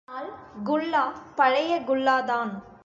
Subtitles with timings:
[0.07, 0.29] ஆனால்
[0.63, 1.01] குல்லா
[1.35, 2.51] பழைய குல்லாதான்.